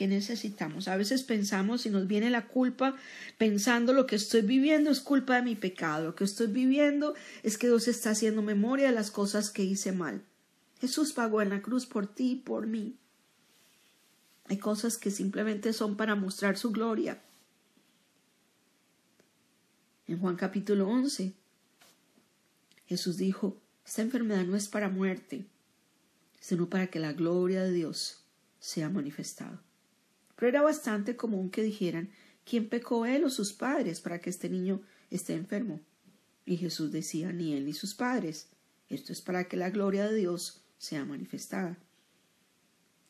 ¿Qué 0.00 0.08
necesitamos? 0.08 0.88
A 0.88 0.96
veces 0.96 1.22
pensamos 1.24 1.84
y 1.84 1.90
nos 1.90 2.06
viene 2.06 2.30
la 2.30 2.48
culpa 2.48 2.96
pensando 3.36 3.92
lo 3.92 4.06
que 4.06 4.16
estoy 4.16 4.40
viviendo 4.40 4.90
es 4.90 5.00
culpa 5.00 5.36
de 5.36 5.42
mi 5.42 5.56
pecado, 5.56 6.06
lo 6.06 6.14
que 6.14 6.24
estoy 6.24 6.46
viviendo 6.46 7.14
es 7.42 7.58
que 7.58 7.66
Dios 7.66 7.86
está 7.86 8.12
haciendo 8.12 8.40
memoria 8.40 8.86
de 8.86 8.94
las 8.94 9.10
cosas 9.10 9.50
que 9.50 9.62
hice 9.62 9.92
mal. 9.92 10.24
Jesús 10.80 11.12
pagó 11.12 11.42
en 11.42 11.50
la 11.50 11.60
cruz 11.60 11.84
por 11.84 12.06
ti 12.06 12.30
y 12.30 12.36
por 12.36 12.66
mí. 12.66 12.96
Hay 14.46 14.56
cosas 14.56 14.96
que 14.96 15.10
simplemente 15.10 15.74
son 15.74 15.98
para 15.98 16.14
mostrar 16.14 16.56
su 16.56 16.70
gloria. 16.70 17.20
En 20.06 20.18
Juan 20.18 20.36
capítulo 20.36 20.88
11, 20.88 21.34
Jesús 22.86 23.18
dijo, 23.18 23.60
esta 23.84 24.00
enfermedad 24.00 24.46
no 24.46 24.56
es 24.56 24.66
para 24.66 24.88
muerte, 24.88 25.44
sino 26.40 26.70
para 26.70 26.86
que 26.86 27.00
la 27.00 27.12
gloria 27.12 27.64
de 27.64 27.72
Dios 27.72 28.24
sea 28.60 28.88
manifestada. 28.88 29.62
Pero 30.40 30.48
era 30.48 30.62
bastante 30.62 31.16
común 31.16 31.50
que 31.50 31.62
dijeran 31.62 32.08
quién 32.46 32.70
pecó 32.70 33.04
él 33.04 33.24
o 33.24 33.30
sus 33.30 33.52
padres 33.52 34.00
para 34.00 34.22
que 34.22 34.30
este 34.30 34.48
niño 34.48 34.80
esté 35.10 35.34
enfermo. 35.34 35.80
Y 36.46 36.56
Jesús 36.56 36.90
decía 36.90 37.30
ni 37.30 37.52
él 37.52 37.66
ni 37.66 37.74
sus 37.74 37.94
padres. 37.94 38.48
Esto 38.88 39.12
es 39.12 39.20
para 39.20 39.44
que 39.44 39.58
la 39.58 39.68
gloria 39.68 40.08
de 40.08 40.16
Dios 40.16 40.62
sea 40.78 41.04
manifestada. 41.04 41.78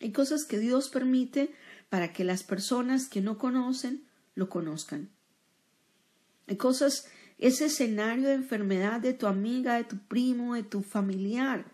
Hay 0.00 0.10
cosas 0.10 0.44
que 0.44 0.58
Dios 0.58 0.88
permite 0.88 1.54
para 1.88 2.12
que 2.12 2.24
las 2.24 2.42
personas 2.42 3.08
que 3.08 3.20
no 3.20 3.38
conocen 3.38 4.08
lo 4.34 4.48
conozcan. 4.48 5.08
Hay 6.48 6.56
cosas, 6.56 7.06
ese 7.38 7.66
escenario 7.66 8.26
de 8.26 8.34
enfermedad 8.34 9.00
de 9.00 9.14
tu 9.14 9.28
amiga, 9.28 9.76
de 9.76 9.84
tu 9.84 9.98
primo, 9.98 10.56
de 10.56 10.64
tu 10.64 10.82
familiar, 10.82 11.64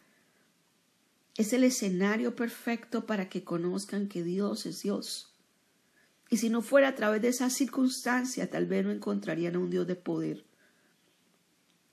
es 1.38 1.54
el 1.54 1.64
escenario 1.64 2.36
perfecto 2.36 3.06
para 3.06 3.30
que 3.30 3.42
conozcan 3.42 4.08
que 4.08 4.22
Dios 4.22 4.66
es 4.66 4.82
Dios. 4.82 5.32
Y 6.28 6.38
si 6.38 6.50
no 6.50 6.62
fuera 6.62 6.88
a 6.88 6.94
través 6.94 7.22
de 7.22 7.28
esa 7.28 7.50
circunstancia, 7.50 8.50
tal 8.50 8.66
vez 8.66 8.84
no 8.84 8.90
encontrarían 8.90 9.54
a 9.54 9.58
un 9.58 9.70
Dios 9.70 9.86
de 9.86 9.94
poder. 9.94 10.44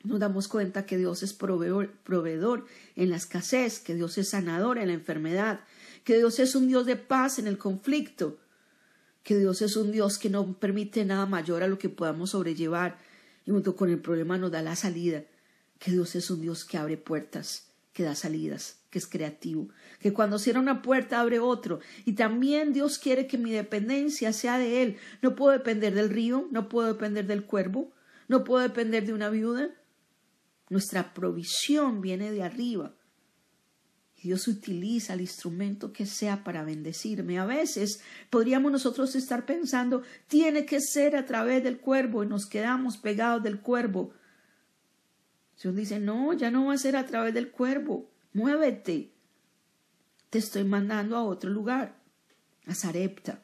Nos 0.03 0.19
damos 0.19 0.47
cuenta 0.47 0.85
que 0.85 0.97
Dios 0.97 1.23
es 1.23 1.33
proveedor, 1.33 1.91
proveedor 2.03 2.65
en 2.95 3.09
la 3.09 3.15
escasez, 3.15 3.79
que 3.79 3.95
Dios 3.95 4.17
es 4.17 4.29
sanador 4.29 4.77
en 4.77 4.87
la 4.87 4.93
enfermedad, 4.93 5.61
que 6.03 6.17
Dios 6.17 6.39
es 6.39 6.55
un 6.55 6.67
Dios 6.67 6.85
de 6.85 6.97
paz 6.97 7.39
en 7.39 7.47
el 7.47 7.57
conflicto, 7.57 8.37
que 9.23 9.37
Dios 9.37 9.61
es 9.61 9.77
un 9.77 9.91
Dios 9.91 10.17
que 10.17 10.29
no 10.29 10.59
permite 10.59 11.05
nada 11.05 11.25
mayor 11.25 11.63
a 11.63 11.67
lo 11.67 11.79
que 11.79 11.89
podamos 11.89 12.31
sobrellevar 12.31 12.97
y 13.45 13.51
junto 13.51 13.75
con 13.75 13.89
el 13.89 13.99
problema 13.99 14.37
nos 14.37 14.51
da 14.51 14.61
la 14.61 14.75
salida, 14.75 15.23
que 15.79 15.91
Dios 15.91 16.15
es 16.15 16.29
un 16.29 16.41
Dios 16.41 16.65
que 16.65 16.77
abre 16.77 16.97
puertas, 16.97 17.67
que 17.93 18.03
da 18.03 18.15
salidas, 18.15 18.82
que 18.93 19.00
es 19.00 19.07
creativo, 19.07 19.69
que 20.00 20.13
cuando 20.13 20.38
cierra 20.38 20.59
una 20.59 20.83
puerta 20.83 21.19
abre 21.19 21.39
otro. 21.39 21.79
Y 22.05 22.13
también 22.13 22.73
Dios 22.73 23.00
quiere 23.00 23.25
que 23.25 23.39
mi 23.39 23.51
dependencia 23.51 24.31
sea 24.33 24.59
de 24.59 24.83
Él. 24.83 24.97
No 25.23 25.35
puedo 25.35 25.51
depender 25.51 25.95
del 25.95 26.12
río, 26.12 26.47
no 26.51 26.69
puedo 26.69 26.89
depender 26.89 27.25
del 27.25 27.43
cuervo, 27.43 27.91
no 28.27 28.43
puedo 28.43 28.62
depender 28.62 29.03
de 29.07 29.13
una 29.13 29.31
viuda. 29.31 29.71
Nuestra 30.69 31.15
provisión 31.15 32.01
viene 32.01 32.31
de 32.31 32.43
arriba. 32.43 32.93
Dios 34.21 34.47
utiliza 34.47 35.15
el 35.15 35.21
instrumento 35.21 35.91
que 35.91 36.05
sea 36.05 36.43
para 36.43 36.63
bendecirme. 36.63 37.39
A 37.39 37.45
veces 37.45 38.00
podríamos 38.29 38.71
nosotros 38.71 39.15
estar 39.15 39.47
pensando, 39.47 40.03
tiene 40.27 40.67
que 40.67 40.79
ser 40.79 41.15
a 41.15 41.25
través 41.25 41.63
del 41.63 41.79
cuervo 41.79 42.23
y 42.23 42.27
nos 42.27 42.45
quedamos 42.45 42.97
pegados 42.97 43.41
del 43.41 43.59
cuervo 43.59 44.13
Dios 45.62 45.75
dice, 45.75 46.00
no, 46.00 46.33
ya 46.33 46.51
no 46.51 46.65
va 46.65 46.73
a 46.73 46.77
ser 46.77 46.95
a 46.95 47.05
través 47.05 47.33
del 47.33 47.51
cuervo, 47.51 48.12
muévete. 48.33 49.11
Te 50.29 50.39
estoy 50.39 50.63
mandando 50.63 51.15
a 51.15 51.23
otro 51.23 51.49
lugar, 51.49 51.95
a 52.65 52.73
Sarepta, 52.73 53.43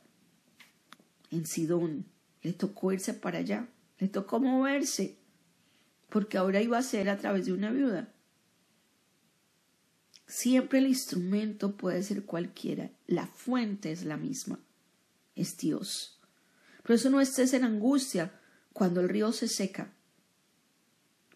en 1.32 1.46
Sidón. 1.46 2.06
Le 2.42 2.54
tocó 2.54 2.92
irse 2.92 3.14
para 3.14 3.40
allá, 3.40 3.68
le 4.00 4.08
tocó 4.08 4.40
moverse, 4.40 5.18
porque 6.10 6.38
ahora 6.38 6.62
iba 6.62 6.78
a 6.78 6.84
ser 6.84 7.10
a 7.10 7.18
través 7.18 7.46
de 7.46 7.54
una 7.54 7.72
viuda. 7.72 8.14
Siempre 10.26 10.80
el 10.80 10.88
instrumento 10.88 11.76
puede 11.76 12.04
ser 12.04 12.24
cualquiera, 12.26 12.92
la 13.08 13.28
fuente 13.28 13.92
es 13.92 14.06
la 14.06 14.16
misma, 14.16 14.60
es 15.36 15.58
Dios. 15.58 16.20
Por 16.84 16.96
eso 16.96 17.10
no 17.10 17.20
estés 17.20 17.54
en 17.54 17.64
angustia 17.64 18.40
cuando 18.74 19.02
el 19.02 19.10
río 19.10 19.32
se 19.32 19.48
seca, 19.48 19.94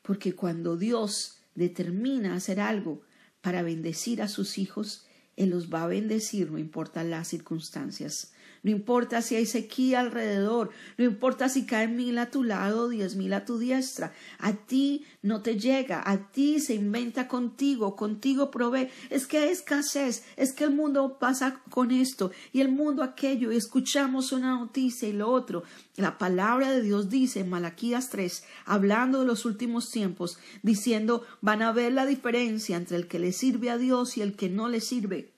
porque 0.03 0.36
cuando 0.36 0.77
Dios 0.77 1.39
determina 1.55 2.36
hacer 2.36 2.60
algo 2.60 3.03
para 3.43 3.62
bendecir 3.62 4.21
a 4.21 4.29
sus 4.29 4.57
hijos, 4.57 5.05
Él 5.35 5.50
los 5.50 5.71
va 5.71 5.83
a 5.83 5.88
bendecir, 5.88 6.50
no 6.50 6.57
importa 6.57 7.03
las 7.03 7.27
circunstancias. 7.27 8.31
No 8.63 8.71
importa 8.71 9.21
si 9.21 9.35
hay 9.35 9.45
sequía 9.45 10.00
alrededor, 10.00 10.69
no 10.97 11.03
importa 11.03 11.50
si 11.50 11.65
caen 11.65 11.97
mil 11.97 12.17
a 12.17 12.31
tu 12.31 12.43
lado, 12.43 12.88
diez 12.88 13.17
mil 13.17 13.33
a 13.33 13.43
tu 13.43 13.59
diestra, 13.59 14.13
a 14.39 14.53
ti 14.53 15.05
no 15.21 15.41
te 15.41 15.59
llega, 15.59 16.01
a 16.05 16.31
ti 16.31 16.62
se 16.62 16.73
inventa 16.73 17.27
contigo, 17.27 17.97
contigo 17.97 18.51
provee. 18.51 18.88
Es 19.09 19.27
que 19.27 19.39
hay 19.39 19.50
escasez, 19.50 20.23
es 20.38 20.53
que 20.53 20.63
el 20.63 20.71
mundo 20.71 21.17
pasa 21.19 21.62
con 21.69 21.91
esto 21.91 22.31
y 22.53 22.62
el 22.62 22.69
mundo 22.69 23.03
aquello, 23.03 23.51
y 23.51 23.57
escuchamos 23.57 24.31
una 24.31 24.57
noticia 24.57 25.09
y 25.09 25.13
lo 25.13 25.29
otro. 25.29 25.63
La 25.97 26.17
palabra 26.17 26.71
de 26.71 26.81
Dios 26.81 27.09
dice 27.09 27.41
en 27.41 27.50
Malaquías 27.50 28.09
3, 28.12 28.45
hablando 28.65 29.19
de 29.19 29.25
los 29.25 29.43
últimos 29.43 29.91
tiempos, 29.91 30.39
diciendo, 30.62 31.25
van 31.41 31.62
a 31.62 31.73
ver 31.73 31.91
la 31.91 32.05
diferencia 32.05 32.77
entre 32.77 32.95
el 32.95 33.07
que 33.07 33.19
le 33.19 33.33
sirve 33.33 33.69
a 33.69 33.77
Dios 33.77 34.15
y 34.15 34.21
el 34.21 34.38
que 34.38 34.47
no 34.47 34.69
le 34.69 34.79
sirve. 34.79 35.33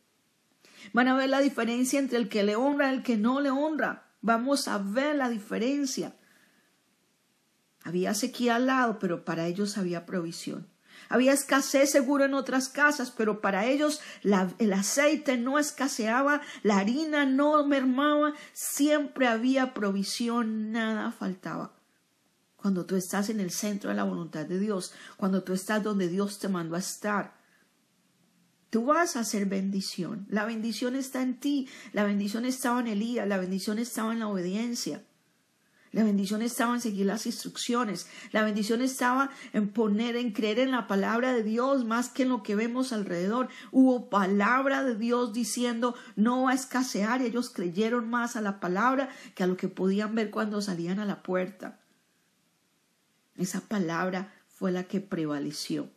Van 0.93 1.07
a 1.07 1.15
ver 1.15 1.29
la 1.29 1.39
diferencia 1.39 1.99
entre 1.99 2.17
el 2.17 2.29
que 2.29 2.43
le 2.43 2.55
honra 2.55 2.91
y 2.91 2.95
el 2.95 3.03
que 3.03 3.17
no 3.17 3.41
le 3.41 3.51
honra. 3.51 4.03
Vamos 4.21 4.67
a 4.67 4.77
ver 4.77 5.15
la 5.15 5.29
diferencia. 5.29 6.15
Había 7.83 8.13
sequía 8.13 8.55
al 8.55 8.65
lado, 8.65 8.97
pero 8.97 9.23
para 9.23 9.45
ellos 9.45 9.77
había 9.77 10.05
provisión. 10.05 10.67
Había 11.09 11.33
escasez 11.33 11.91
seguro 11.91 12.25
en 12.25 12.33
otras 12.33 12.69
casas, 12.69 13.11
pero 13.11 13.41
para 13.41 13.65
ellos 13.65 14.01
el 14.23 14.73
aceite 14.73 15.37
no 15.37 15.59
escaseaba, 15.59 16.41
la 16.63 16.79
harina 16.79 17.25
no 17.25 17.65
mermaba, 17.65 18.33
siempre 18.53 19.27
había 19.27 19.73
provisión, 19.73 20.71
nada 20.71 21.11
faltaba. 21.11 21.73
Cuando 22.55 22.87
tú 22.87 22.95
estás 22.95 23.29
en 23.29 23.39
el 23.39 23.51
centro 23.51 23.91
de 23.91 23.95
la 23.95 24.03
voluntad 24.03 24.47
de 24.47 24.57
Dios, 24.57 24.93
cuando 25.17 25.43
tú 25.43 25.53
estás 25.53 25.83
donde 25.83 26.07
Dios 26.07 26.39
te 26.39 26.49
mandó 26.49 26.75
a 26.75 26.79
estar, 26.79 27.34
Tú 28.75 28.83
vas 28.83 29.15
a 29.15 29.21
hacer 29.21 29.45
bendición. 29.45 30.27
La 30.29 30.43
bendición 30.43 30.97
está 30.97 31.21
en 31.21 31.39
ti. 31.39 31.69
La 31.93 32.03
bendición 32.03 32.43
estaba 32.43 32.81
en 32.81 32.87
Elías. 32.87 33.25
La 33.25 33.37
bendición 33.37 33.79
estaba 33.79 34.11
en 34.11 34.19
la 34.19 34.27
obediencia. 34.27 35.01
La 35.93 36.03
bendición 36.03 36.41
estaba 36.41 36.73
en 36.73 36.81
seguir 36.81 37.05
las 37.05 37.25
instrucciones. 37.25 38.05
La 38.33 38.43
bendición 38.43 38.81
estaba 38.81 39.29
en 39.53 39.69
poner, 39.69 40.17
en 40.17 40.33
creer 40.33 40.59
en 40.59 40.71
la 40.71 40.87
palabra 40.87 41.31
de 41.31 41.41
Dios 41.41 41.85
más 41.85 42.09
que 42.09 42.23
en 42.23 42.27
lo 42.27 42.43
que 42.43 42.57
vemos 42.57 42.91
alrededor. 42.91 43.47
Hubo 43.71 44.09
palabra 44.09 44.83
de 44.83 44.95
Dios 44.95 45.31
diciendo 45.31 45.95
no 46.17 46.41
va 46.41 46.51
a 46.51 46.55
escasear 46.55 47.21
y 47.21 47.27
ellos 47.27 47.51
creyeron 47.51 48.09
más 48.09 48.35
a 48.35 48.41
la 48.41 48.59
palabra 48.59 49.07
que 49.35 49.43
a 49.43 49.47
lo 49.47 49.55
que 49.55 49.69
podían 49.69 50.15
ver 50.15 50.31
cuando 50.31 50.61
salían 50.61 50.99
a 50.99 51.05
la 51.05 51.23
puerta. 51.23 51.79
Esa 53.37 53.61
palabra 53.61 54.33
fue 54.49 54.73
la 54.73 54.83
que 54.83 54.99
prevaleció. 54.99 55.95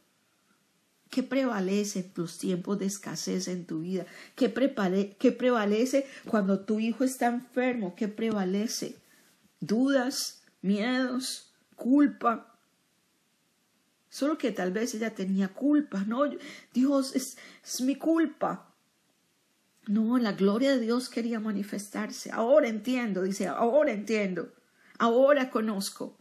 ¿Qué 1.10 1.22
prevalece 1.22 2.00
en 2.00 2.12
tus 2.12 2.38
tiempos 2.38 2.78
de 2.78 2.86
escasez 2.86 3.48
en 3.48 3.64
tu 3.64 3.80
vida? 3.80 4.06
¿Qué, 4.36 4.52
¿Qué, 5.18 5.32
prevalece 5.32 6.06
cuando 6.26 6.60
tu 6.60 6.80
hijo 6.80 7.04
está 7.04 7.26
enfermo? 7.26 7.94
¿Qué 7.96 8.08
prevalece? 8.08 8.96
dudas, 9.60 10.42
miedos, 10.62 11.52
culpa. 11.76 12.58
Solo 14.08 14.38
que 14.38 14.52
tal 14.52 14.72
vez 14.72 14.94
ella 14.94 15.14
tenía 15.14 15.48
culpa, 15.48 16.04
no, 16.06 16.22
Dios 16.72 17.14
es, 17.14 17.36
es 17.64 17.80
mi 17.80 17.96
culpa. 17.96 18.74
No, 19.86 20.18
la 20.18 20.32
gloria 20.32 20.72
de 20.72 20.80
Dios 20.80 21.08
quería 21.08 21.40
manifestarse. 21.40 22.30
Ahora 22.30 22.68
entiendo, 22.68 23.22
dice, 23.22 23.46
ahora 23.46 23.92
entiendo, 23.92 24.52
ahora 24.98 25.50
conozco. 25.50 26.18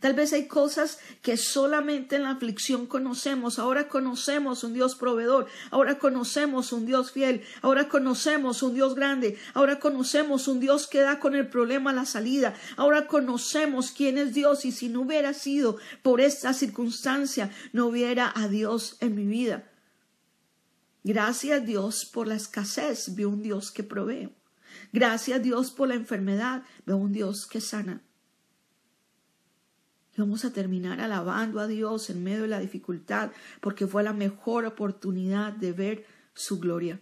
Tal 0.00 0.14
vez 0.14 0.32
hay 0.32 0.46
cosas 0.46 0.98
que 1.22 1.36
solamente 1.36 2.16
en 2.16 2.24
la 2.24 2.30
aflicción 2.30 2.86
conocemos. 2.86 3.58
Ahora 3.58 3.88
conocemos 3.88 4.62
un 4.64 4.74
Dios 4.74 4.94
proveedor. 4.94 5.46
Ahora 5.70 5.98
conocemos 5.98 6.72
un 6.72 6.86
Dios 6.86 7.12
fiel. 7.12 7.42
Ahora 7.62 7.88
conocemos 7.88 8.62
un 8.62 8.74
Dios 8.74 8.94
grande. 8.94 9.38
Ahora 9.54 9.78
conocemos 9.78 10.48
un 10.48 10.60
Dios 10.60 10.86
que 10.86 11.00
da 11.00 11.18
con 11.18 11.34
el 11.34 11.48
problema 11.48 11.92
la 11.92 12.04
salida. 12.04 12.54
Ahora 12.76 13.06
conocemos 13.06 13.90
quién 13.90 14.18
es 14.18 14.34
Dios 14.34 14.64
y 14.64 14.72
si 14.72 14.88
no 14.88 15.02
hubiera 15.02 15.32
sido 15.32 15.78
por 16.02 16.20
esta 16.20 16.52
circunstancia, 16.52 17.50
no 17.72 17.86
hubiera 17.86 18.32
a 18.34 18.48
Dios 18.48 18.96
en 19.00 19.14
mi 19.14 19.26
vida. 19.26 19.70
Gracias 21.04 21.64
Dios 21.64 22.04
por 22.04 22.26
la 22.26 22.34
escasez, 22.34 23.14
veo 23.14 23.28
un 23.28 23.42
Dios 23.42 23.70
que 23.70 23.84
provee. 23.84 24.34
Gracias 24.92 25.42
Dios 25.42 25.70
por 25.70 25.88
la 25.88 25.94
enfermedad, 25.94 26.64
veo 26.84 26.96
un 26.96 27.12
Dios 27.12 27.46
que 27.46 27.60
sana. 27.60 28.05
Vamos 30.16 30.46
a 30.46 30.52
terminar 30.52 31.00
alabando 31.00 31.60
a 31.60 31.66
Dios 31.66 32.08
en 32.08 32.24
medio 32.24 32.42
de 32.42 32.48
la 32.48 32.60
dificultad, 32.60 33.32
porque 33.60 33.86
fue 33.86 34.02
la 34.02 34.14
mejor 34.14 34.64
oportunidad 34.64 35.52
de 35.52 35.72
ver 35.72 36.06
su 36.34 36.58
gloria. 36.58 37.00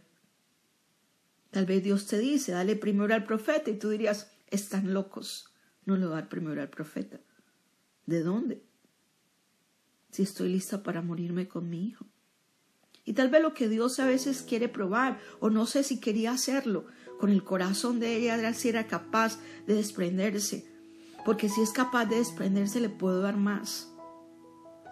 Tal 1.51 1.67
vez 1.67 1.85
Dios 1.85 2.07
te 2.07 2.19
dice, 2.19 2.53
dale 2.53 2.75
primero 2.75 3.15
al 3.15 3.25
profeta, 3.25 3.71
y 3.71 3.79
tú 3.79 3.91
dirías, 3.91 4.33
están 4.51 4.93
locos, 4.93 5.55
no 5.85 5.95
a 5.95 5.99
dar 5.99 6.29
primero 6.29 6.61
al 6.61 6.71
profeta. 6.71 7.21
¿De 8.07 8.23
dónde? 8.23 8.65
Si 10.11 10.23
estoy 10.23 10.49
lista 10.49 10.83
para 10.83 11.01
morirme 11.01 11.47
con 11.47 11.71
mi 11.71 11.87
hijo. 11.87 12.07
Y 13.05 13.13
tal 13.13 13.29
vez 13.29 13.43
lo 13.43 13.55
que 13.55 13.69
Dios 13.69 14.01
a 14.01 14.07
veces 14.07 14.43
quiere 14.43 14.69
probar, 14.69 15.21
o 15.39 15.51
no 15.51 15.67
sé 15.67 15.85
si 15.85 16.01
quería 16.01 16.33
hacerlo, 16.33 16.87
con 17.21 17.31
el 17.31 17.45
corazón 17.45 18.01
de 18.01 18.17
ella, 18.17 18.53
si 18.55 18.71
era 18.71 18.89
capaz 18.89 19.39
de 19.69 19.75
desprenderse 19.75 20.74
porque 21.25 21.49
si 21.49 21.63
es 21.63 21.71
capaz 21.71 22.07
de 22.07 22.17
desprenderse 22.17 22.81
le 22.81 22.89
puedo 22.89 23.21
dar 23.21 23.37
más. 23.37 23.91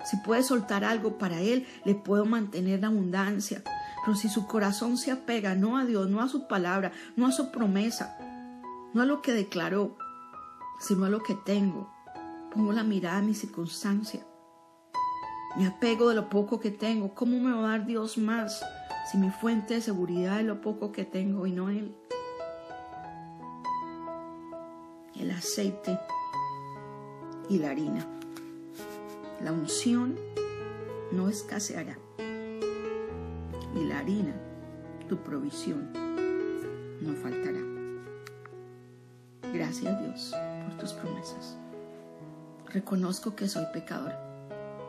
Si 0.04 0.16
puede 0.18 0.42
soltar 0.42 0.84
algo 0.84 1.18
para 1.18 1.40
Él, 1.40 1.66
le 1.84 1.94
puedo 1.94 2.24
mantener 2.24 2.80
la 2.80 2.88
abundancia. 2.88 3.62
Pero 4.04 4.16
si 4.16 4.28
su 4.28 4.46
corazón 4.46 4.96
se 4.96 5.12
apega 5.12 5.54
no 5.54 5.76
a 5.76 5.84
Dios, 5.84 6.08
no 6.08 6.20
a 6.20 6.28
su 6.28 6.48
palabra, 6.48 6.92
no 7.14 7.26
a 7.26 7.32
su 7.32 7.52
promesa, 7.52 8.16
no 8.94 9.02
a 9.02 9.06
lo 9.06 9.22
que 9.22 9.32
declaró, 9.32 9.96
sino 10.80 11.04
a 11.04 11.08
lo 11.08 11.22
que 11.22 11.34
tengo, 11.34 11.92
pongo 12.52 12.72
la 12.72 12.82
mirada 12.82 13.20
en 13.20 13.26
mi 13.26 13.34
circunstancia. 13.34 14.26
Me 15.56 15.66
apego 15.66 16.08
de 16.08 16.14
lo 16.14 16.28
poco 16.30 16.58
que 16.58 16.70
tengo. 16.70 17.14
¿Cómo 17.14 17.38
me 17.38 17.52
va 17.52 17.58
a 17.58 17.78
dar 17.78 17.86
Dios 17.86 18.16
más 18.16 18.64
si 19.10 19.18
mi 19.18 19.30
fuente 19.30 19.74
de 19.74 19.82
seguridad 19.82 20.40
es 20.40 20.46
lo 20.46 20.60
poco 20.60 20.92
que 20.92 21.04
tengo 21.04 21.46
y 21.46 21.52
no 21.52 21.68
Él? 21.68 21.94
El 25.14 25.30
aceite 25.30 26.00
y 27.48 27.58
la 27.58 27.70
harina. 27.70 28.06
La 29.42 29.52
unción 29.52 30.16
no 31.10 31.28
escaseará. 31.28 31.98
Y 33.74 33.84
la 33.84 33.98
harina, 33.98 34.34
tu 35.08 35.16
provisión, 35.18 35.90
no 37.00 37.14
faltará. 37.14 37.60
Gracias 39.52 40.00
Dios 40.00 40.34
por 40.64 40.78
tus 40.78 40.92
promesas. 40.92 41.56
Reconozco 42.68 43.34
que 43.34 43.48
soy 43.48 43.64
pecador. 43.72 44.12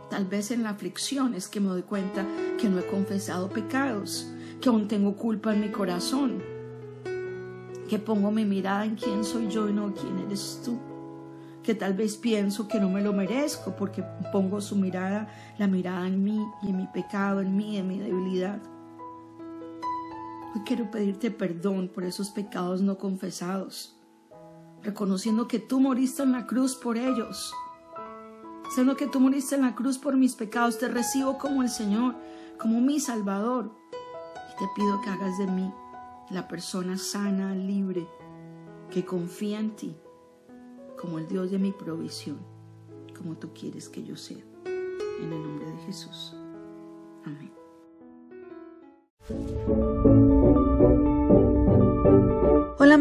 Tal 0.10 0.26
vez 0.26 0.52
en 0.52 0.64
la 0.64 0.70
aflicción 0.70 1.34
es 1.34 1.48
que 1.48 1.60
me 1.60 1.70
doy 1.70 1.82
cuenta 1.82 2.26
que 2.60 2.70
no 2.70 2.80
he 2.80 2.86
confesado 2.86 3.50
pecados, 3.50 4.28
que 4.62 4.70
aún 4.70 4.88
tengo 4.88 5.16
culpa 5.16 5.54
en 5.54 5.62
mi 5.62 5.72
corazón, 5.72 6.44
que 7.90 8.00
pongo 8.00 8.32
mi 8.32 8.46
mirada 8.46 8.86
en 8.86 8.96
quién 8.96 9.24
soy 9.24 9.48
yo 9.50 9.68
y 9.68 9.74
no 9.74 9.94
quién 9.94 10.20
eres 10.20 10.62
tú 10.64 10.93
que 11.64 11.74
tal 11.74 11.94
vez 11.94 12.18
pienso 12.18 12.68
que 12.68 12.80
no 12.80 12.90
me 12.90 13.02
lo 13.02 13.14
merezco 13.14 13.76
porque 13.76 14.04
pongo 14.32 14.60
su 14.60 14.76
mirada, 14.76 15.28
la 15.58 15.68
mirada 15.68 16.06
en 16.06 16.24
mí 16.24 16.46
y 16.62 16.70
en 16.70 16.78
mi 16.78 16.88
pecado, 16.88 17.40
en 17.40 17.56
mí, 17.56 17.78
en 17.78 17.88
mi 17.88 18.00
debilidad. 18.00 18.62
Hoy 20.54 20.62
quiero 20.66 20.92
pedirte 20.92 21.32
perdón 21.32 21.88
por 21.88 22.04
esos 22.04 22.30
pecados 22.30 22.82
no 22.82 22.98
confesados, 22.98 23.96
reconociendo 24.84 25.48
que 25.48 25.60
tú 25.60 25.80
moriste 25.80 26.22
en 26.24 26.34
la 26.34 26.46
cruz 26.46 26.76
por 26.76 26.98
ellos. 26.98 27.54
Siendo 28.76 28.98
que 28.98 29.08
tú 29.08 29.20
moriste 29.20 29.56
en 29.56 29.62
la 29.62 29.74
cruz 29.74 29.98
por 29.98 30.18
mis 30.18 30.36
pecados, 30.36 30.80
te 30.80 30.90
recibo 30.90 31.38
como 31.38 31.64
el 31.64 31.70
Señor, 31.70 32.16
como 32.60 32.82
mi 32.82 33.00
Salvador. 33.00 33.72
Y 34.52 34.60
te 34.60 34.66
pido 34.76 35.00
que 35.02 35.10
hagas 35.10 35.38
de 35.38 35.48
mí 35.48 35.72
la 36.30 36.48
persona 36.48 36.98
sana, 36.98 37.56
libre, 37.56 38.08
que 38.90 39.06
confía 39.06 39.60
en 39.60 39.76
ti 39.76 39.96
como 41.04 41.20
el 41.20 41.28
Dios 41.28 41.52
de 41.52 41.60
mi 41.60 41.74
provisión, 41.74 42.40
como 43.18 43.36
tú 43.36 43.50
quieres 43.54 43.90
que 43.90 44.06
yo 44.06 44.16
sea. 44.16 44.42
En 44.66 45.34
el 45.34 45.44
nombre 45.44 45.66
de 45.66 45.78
Jesús. 45.80 46.34
Amén. 47.26 47.52